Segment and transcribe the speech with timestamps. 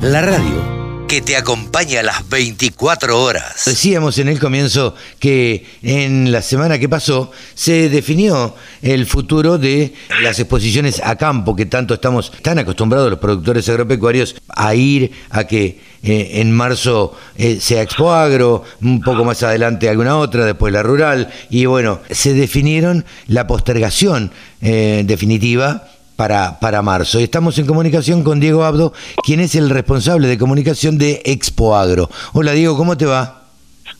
[0.00, 3.62] La radio que te acompaña a las 24 horas.
[3.66, 9.94] Decíamos en el comienzo que en la semana que pasó se definió el futuro de
[10.22, 15.44] las exposiciones a campo que tanto estamos tan acostumbrados los productores agropecuarios a ir a
[15.44, 20.72] que eh, en marzo eh, sea Expo Agro, un poco más adelante alguna otra, después
[20.72, 27.18] la rural y bueno, se definieron la postergación eh, definitiva para, para marzo.
[27.18, 32.08] Estamos en comunicación con Diego Abdo, quien es el responsable de comunicación de Expo Agro.
[32.32, 33.42] Hola Diego, ¿cómo te va?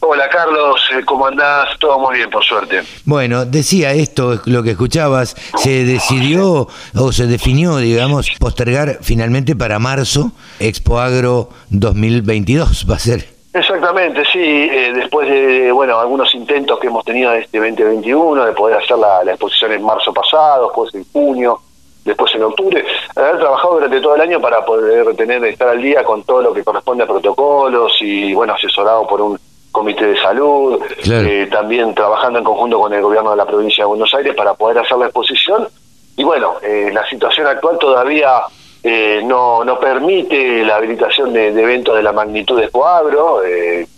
[0.01, 1.69] Hola Carlos, eh, ¿cómo andás?
[1.79, 2.83] Todo muy bien, por suerte.
[3.05, 9.78] Bueno, decía esto, lo que escuchabas, se decidió o se definió, digamos, postergar finalmente para
[9.78, 13.37] marzo Expo Agro 2022, va a ser.
[13.55, 18.53] Exactamente, sí, eh, después de bueno algunos intentos que hemos tenido en este 2021, de
[18.53, 21.62] poder hacer la, la exposición en marzo pasado, después en junio,
[22.06, 22.84] después en octubre,
[23.16, 26.55] haber trabajado durante todo el año para poder tener, estar al día con todo lo
[26.55, 29.39] que corresponde a protocolos y, bueno, asesorado por un
[29.72, 33.89] comité de salud, eh, también trabajando en conjunto con el gobierno de la provincia de
[33.89, 35.69] Buenos Aires para poder hacer la exposición.
[36.16, 38.41] Y bueno, eh, la situación actual todavía
[38.83, 43.42] eh, no, no permite la habilitación de, eventos de la magnitud de Coagro,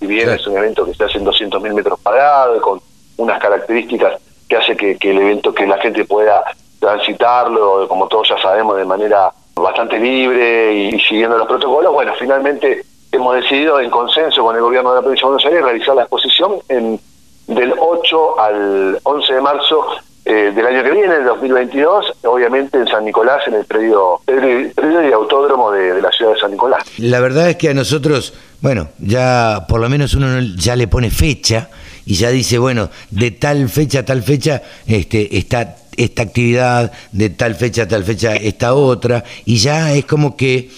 [0.00, 2.80] si bien es un evento que se hace en 200.000 metros cuadrados, con
[3.18, 6.42] unas características que hace que, que el evento, que la gente pueda
[6.78, 12.84] transitarlo, como todos ya sabemos, de manera bastante libre y, siguiendo los protocolos, bueno, finalmente
[13.10, 16.02] hemos decidido en consenso con el gobierno de la provincia de Buenos Aires realizar la
[16.02, 17.00] exposición en,
[17.46, 19.86] del 8 al 11 de marzo
[20.24, 25.08] eh, del año que viene, el 2022, obviamente en San Nicolás, en el predio, predio
[25.08, 26.82] y autódromo de, la ciudad de San Nicolás.
[26.98, 31.10] La verdad es que a nosotros, bueno, ya por lo menos uno ya le pone
[31.10, 31.70] fecha
[32.04, 37.28] y ya dice, bueno, de tal fecha a tal fecha este, está esta actividad, de
[37.28, 40.70] tal fecha a tal fecha esta otra, y ya es como que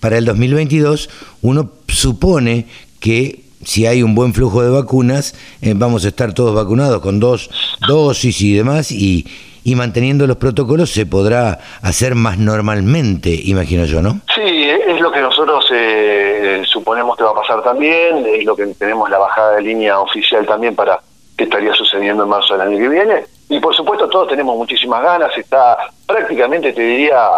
[0.00, 1.10] para el 2022
[1.42, 2.66] uno supone
[3.00, 7.20] que si hay un buen flujo de vacunas, eh, vamos a estar todos vacunados con
[7.20, 7.50] dos
[7.86, 9.26] dosis y demás, y,
[9.64, 14.20] y manteniendo los protocolos se podrá hacer más normalmente, imagino yo, ¿no?
[14.34, 18.66] Sí, es lo que nosotros eh, suponemos que va a pasar también, es lo que
[18.78, 21.00] tenemos la bajada de línea oficial también para
[21.36, 23.37] que estaría sucediendo en marzo del año que viene.
[23.48, 27.28] Y por supuesto todos tenemos muchísimas ganas, está prácticamente, te diría,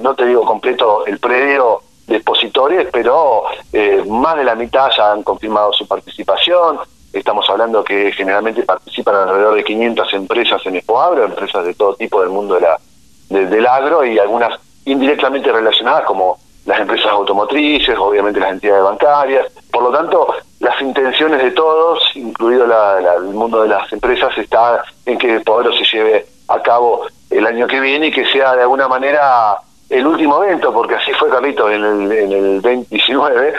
[0.00, 5.12] no te digo completo el predio de expositores, pero eh, más de la mitad ya
[5.12, 6.78] han confirmado su participación.
[7.12, 12.20] Estamos hablando que generalmente participan alrededor de 500 empresas en Expoagro, empresas de todo tipo
[12.20, 12.78] del mundo de la,
[13.30, 19.46] del agro y algunas indirectamente relacionadas como las empresas automotrices, obviamente las entidades bancarias.
[19.70, 25.18] Por lo tanto, las intenciones de todos, incluido el mundo de las empresas, está en
[25.18, 28.62] que el Poder se lleve a cabo el año que viene y que sea de
[28.62, 29.56] alguna manera
[29.90, 33.52] el último evento, porque así fue Carlito en el, en el 2019,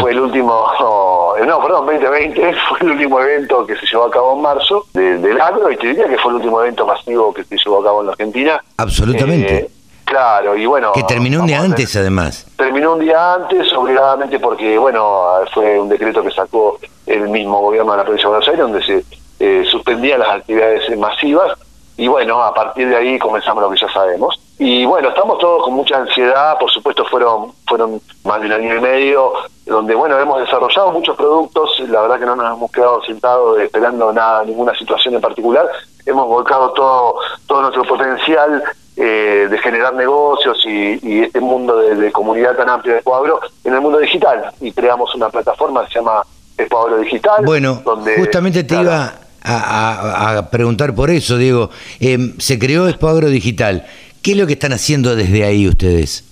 [0.00, 0.66] fue el último,
[1.46, 5.40] no, perdón, 2020, fue el último evento que se llevó a cabo en marzo del
[5.40, 8.00] agro y te diría que fue el último evento masivo que se llevó a cabo
[8.00, 8.62] en la Argentina.
[8.76, 9.56] Absolutamente.
[9.56, 9.70] Eh,
[10.12, 10.92] Claro, y bueno...
[10.92, 12.46] Que terminó un día antes, además.
[12.58, 17.92] Terminó un día antes, obligadamente, porque, bueno, fue un decreto que sacó el mismo gobierno
[17.92, 19.04] de la provincia de Buenos Aires, donde se
[19.40, 21.58] eh, suspendían las actividades masivas,
[21.96, 24.38] y bueno, a partir de ahí comenzamos lo que ya sabemos.
[24.58, 28.76] Y bueno, estamos todos con mucha ansiedad, por supuesto fueron fueron más de un año
[28.76, 29.32] y medio,
[29.64, 34.12] donde bueno, hemos desarrollado muchos productos, la verdad que no nos hemos quedado sentados esperando
[34.12, 35.66] nada, ninguna situación en particular,
[36.04, 37.14] hemos volcado todo,
[37.46, 38.62] todo nuestro potencial
[39.04, 43.80] eh, de generar negocios y, este mundo de, comunidad tan amplio de Ecuador en el
[43.80, 46.22] mundo digital y creamos una plataforma que se llama
[46.56, 47.44] Ecuador Digital.
[47.44, 49.12] Bueno, donde, justamente te iba
[49.42, 51.68] a, preguntar por eso, Diego.
[51.98, 53.84] Eh, se creó Ecuador Digital.
[54.22, 56.24] ¿Qué es lo que están haciendo desde ahí ustedes?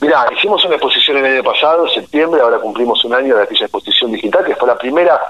[0.00, 3.66] Mirá, hicimos una exposición el año pasado, en septiembre, ahora cumplimos un año de aquella
[3.66, 5.20] exposición digital, que fue la primera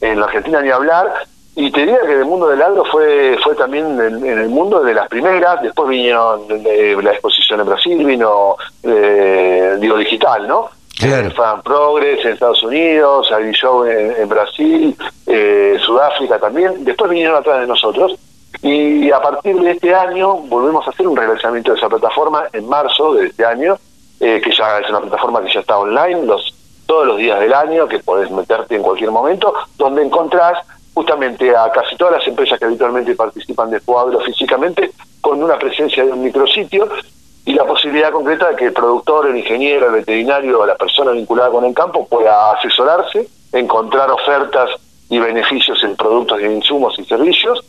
[0.00, 1.12] en la Argentina ni hablar,
[1.58, 4.92] y te diría que el mundo del agro fue fue también en, el mundo de
[4.92, 10.68] las primeras, después vinieron la exposición en Brasil, vino, eh, digo, digital, ¿no?
[10.98, 11.30] Claro.
[11.30, 14.94] Fan Progress en Estados Unidos, Agri Show en, Brasil,
[15.26, 18.18] eh, Sudáfrica también, después vinieron atrás de nosotros.
[18.62, 22.68] Y a partir de este año volvemos a hacer un regresamiento de esa plataforma en
[22.68, 23.78] marzo de este año,
[24.20, 26.54] eh, que ya es una plataforma que ya está online los
[26.86, 30.58] todos los días del año, que podés meterte en cualquier momento, donde encontrás
[30.96, 36.02] justamente a casi todas las empresas que habitualmente participan de cuadro físicamente con una presencia
[36.02, 36.88] de un micrositio
[37.44, 41.10] y la posibilidad concreta de que el productor, el ingeniero, el veterinario o la persona
[41.10, 44.70] vinculada con el campo pueda asesorarse, encontrar ofertas
[45.10, 47.62] y beneficios en productos y insumos y servicios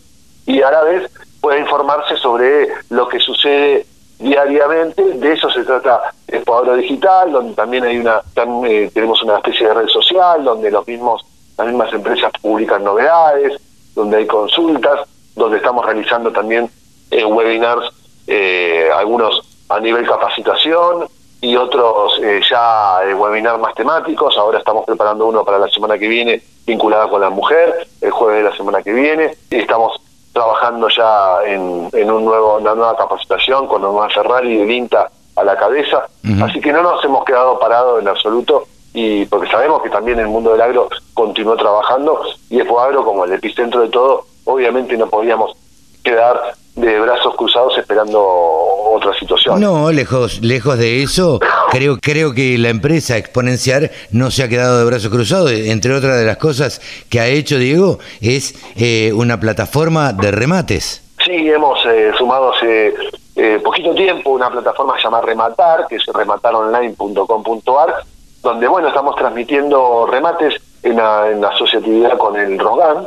[0.45, 3.85] y a la vez pueda informarse sobre lo que sucede
[4.19, 5.03] diariamente.
[5.03, 8.21] De eso se trata Expo Digital, donde también hay una
[8.65, 11.25] eh, tenemos una especie de red social, donde los mismos
[11.57, 13.59] las mismas empresas publican novedades,
[13.95, 16.69] donde hay consultas, donde estamos realizando también
[17.09, 17.89] eh, webinars,
[18.27, 21.07] eh, algunos a nivel capacitación
[21.41, 24.37] y otros eh, ya webinars más temáticos.
[24.37, 28.43] Ahora estamos preparando uno para la semana que viene vinculada con la mujer, el jueves
[28.43, 29.35] de la semana que viene.
[29.49, 29.99] Y estamos
[30.33, 35.09] trabajando ya en, en un nuevo, una nueva capacitación con Omar Ferrari y el INTA
[35.35, 36.07] a la cabeza.
[36.41, 38.67] Así que no nos hemos quedado parados en absoluto
[38.99, 43.25] y porque sabemos que también el mundo del agro continuó trabajando y Expo Agro como
[43.25, 45.55] el epicentro de todo, obviamente no podíamos
[46.03, 49.61] quedar de brazos cruzados esperando otra situación.
[49.61, 51.39] No, lejos, lejos de eso,
[51.69, 55.51] creo, creo que la empresa Exponenciar no se ha quedado de brazos cruzados.
[55.51, 61.03] Entre otras de las cosas que ha hecho Diego es eh, una plataforma de remates.
[61.23, 62.95] Sí, hemos eh, sumado hace
[63.35, 68.03] eh, poquito tiempo una plataforma llamada Rematar, que es remataronline.com.ar,
[68.47, 73.05] donde bueno estamos transmitiendo remates en, en asociatividad con el Rogan,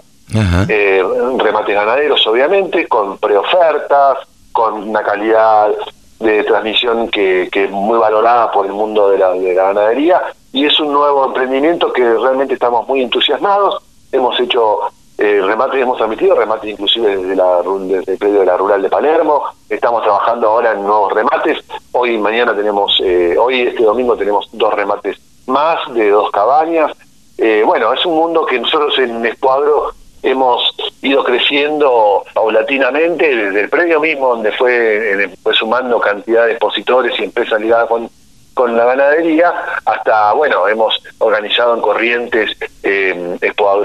[0.69, 1.03] eh,
[1.39, 4.19] remates ganaderos obviamente, con preofertas,
[4.53, 5.71] con una calidad
[6.19, 10.21] de transmisión que, que es muy valorada por el mundo de la, de la ganadería
[10.53, 13.83] y es un nuevo emprendimiento que realmente estamos muy entusiasmados.
[14.13, 14.81] Hemos hecho
[15.17, 18.91] eh, remates, hemos transmitido remates inclusive desde, la, desde el predio de la rural de
[18.91, 19.45] Palermo.
[19.71, 21.65] Estamos trabajando ahora en nuevos remates.
[21.93, 26.93] Hoy mañana tenemos, eh, hoy este domingo tenemos dos remates más de dos cabañas.
[27.39, 29.93] Eh, bueno, es un mundo que nosotros en Escuadro
[30.23, 37.25] hemos ido creciendo paulatinamente desde el predio mismo donde fue, sumando cantidad de expositores y
[37.25, 38.11] empresas ligadas con,
[38.53, 39.55] con la ganadería
[39.87, 42.51] hasta, bueno, hemos organizado en Corrientes,
[42.83, 43.39] eh,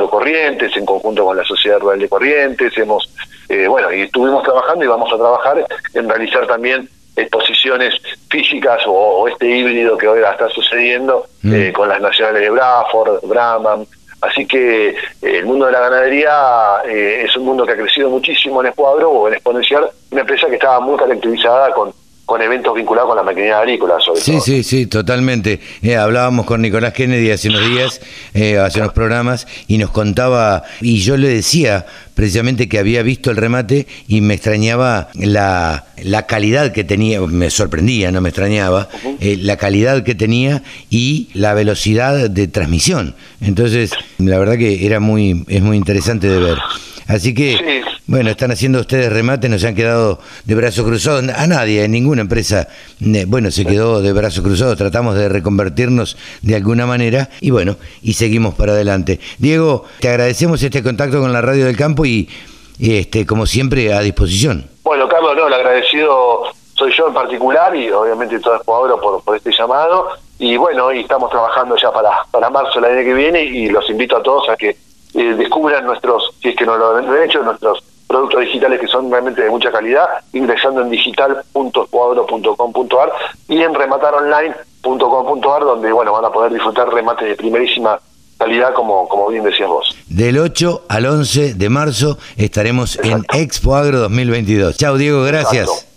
[0.10, 3.10] Corrientes, en conjunto con la Sociedad Rural de Corrientes, hemos,
[3.50, 7.96] eh, bueno, y estuvimos trabajando y vamos a trabajar en realizar también exposiciones
[8.30, 11.54] físicas o, este híbrido que hoy está sucediendo mm.
[11.54, 13.88] eh, con las nacionales de Braford, Brahman.
[14.22, 18.10] Así que eh, el mundo de la ganadería eh, es un mundo que ha crecido
[18.10, 21.94] muchísimo en Escuadro o en Exponencial, una empresa que estaba muy caracterizada con
[22.26, 24.42] con eventos vinculados con la maquinaria agrícola, sobre sí, todo.
[24.42, 25.60] Sí, sí, totalmente.
[25.84, 28.02] Eh, hablábamos con Nicolás Kennedy hace unos días,
[28.34, 31.86] eh, hace unos programas, y nos contaba, y yo le decía
[32.16, 37.50] precisamente que había visto el remate y me extrañaba la, la calidad que tenía, me
[37.52, 38.90] sorprendía, no me extrañaba,
[39.20, 43.16] eh, la calidad que tenía y la velocidad de transmisión.
[43.42, 46.58] Entonces, la verdad que era muy, es muy interesante de ver.
[47.08, 51.24] Así que, bueno, están haciendo ustedes remate, no se han quedado de brazos cruzados.
[51.36, 52.68] A nadie, en ninguna empresa,
[53.28, 54.78] bueno, se quedó de brazos cruzados.
[54.78, 59.20] Tratamos de reconvertirnos de alguna manera y bueno, y seguimos para adelante.
[59.38, 62.28] Diego, te agradecemos este contacto con la Radio del Campo y,
[62.80, 64.68] este, como siempre, a disposición.
[64.84, 66.44] Bueno, Carlos, no, el agradecido
[66.74, 70.10] soy yo en particular y obviamente todo el jugador por, por este llamado.
[70.38, 73.90] Y bueno, y estamos trabajando ya para, para marzo el año que viene y los
[73.90, 74.76] invito a todos a que
[75.16, 79.10] eh, descubran nuestros, si es que no lo han hecho, nuestros productos digitales que son
[79.10, 83.14] realmente de mucha calidad, ingresando en digital.cuadro.com.ar
[83.48, 88.00] y en remataronline.com.ar, donde bueno van a poder disfrutar remates de primerísima
[88.38, 89.96] calidad, como, como bien decías vos.
[90.08, 94.78] Del 8 al 11 de marzo estaremos en Expo Agro 2022.
[94.78, 95.88] Chao, Diego, gracias.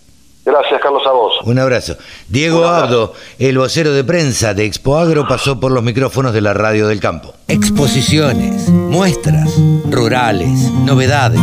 [0.49, 1.33] Gracias, Carlos, a vos.
[1.43, 1.95] Un abrazo.
[2.27, 6.55] Diego Abdo, el vocero de prensa de Expo Agro, pasó por los micrófonos de la
[6.55, 7.35] Radio del Campo.
[7.47, 9.51] Exposiciones, muestras,
[9.91, 11.39] rurales, novedades.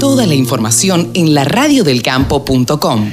[0.00, 3.12] Toda la información en laradiodelcampo.com.